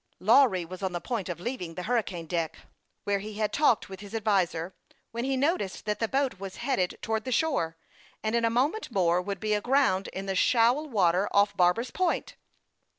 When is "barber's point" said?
11.55-12.35